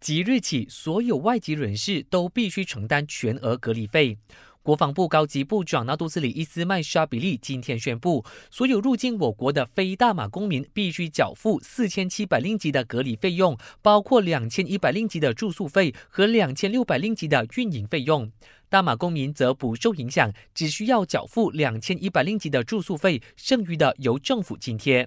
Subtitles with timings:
[0.00, 4.16] 即日起，所有外籍人士都必须承担全额隔离费。
[4.62, 18.30] 国防部高级部长纳杜斯里伊斯麦沙比利今天宣布，所有入境我国的非大马公民必须缴付四千七百令吉的隔离费用，包括两千一百令吉的住宿费和两千六百令吉的运营费用。
[18.70, 25.06] 大马公民则不受影响，只需要缴付两千一百令吉的住宿费，剩余的由政府津贴。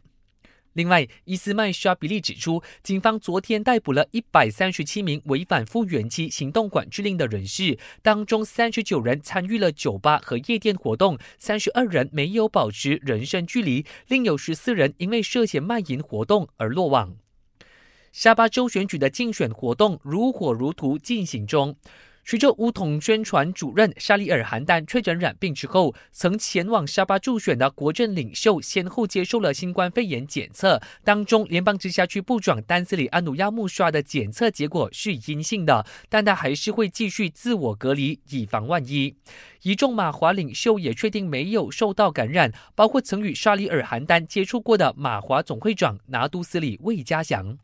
[0.73, 17.15] 另外，伊斯曼沙比利指出，警方昨天逮捕了一百三十七名违反复原期行动管制令的人士，当中三十九人参与了酒吧和夜店活动，三十二人没有保持人身距离，另有十四人因为涉嫌卖淫活动而落网。
[18.11, 21.75] 沙巴州选举的竞选活动如火如荼进行中。
[22.25, 39.15] 随着乌统宣传主任沙利尔·韩丹确诊染病之后，曾前往沙巴助选的国政领袖先后接受了新冠肺炎检测，当中联邦直辖区部长丹斯里安努亚穆刷的检测结果是阴性的，但他还是会继续自我隔离，以防万一。
[39.63, 47.57] 一众马华领袖也确定没有受到感染，包括曾与沙利尔·韩丹接触过的马华总会长拿督斯里魏家祥。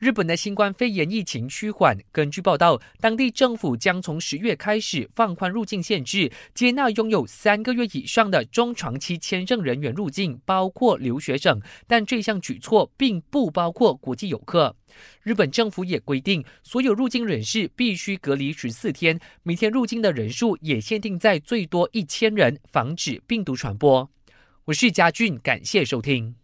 [0.00, 1.94] 日本的新冠肺炎疫情趋缓。
[2.10, 11.60] 根据报道，当地政府将从十月开始放宽入境限制，接纳拥有三个月以上的中长期签证人员入境，包括留学生。
[11.86, 14.74] 但这项举措并不包括国际游客。
[15.22, 24.10] 日本政府也规定，所有入境人士必须隔离十四天，每天入境的人数也限定在最多一千人，防止病毒传播。
[24.64, 26.36] 我是嘉俊，感谢收听。